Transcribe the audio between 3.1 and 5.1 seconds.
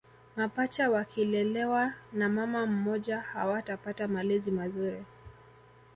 hawatapata malezi mazuri